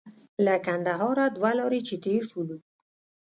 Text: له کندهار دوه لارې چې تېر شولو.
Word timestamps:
له 0.45 0.53
کندهار 0.65 1.17
دوه 1.37 1.51
لارې 1.59 1.79
چې 1.87 1.95
تېر 2.05 2.21
شولو. 2.29 2.57